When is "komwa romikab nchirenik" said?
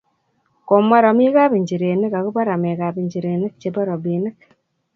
0.67-2.13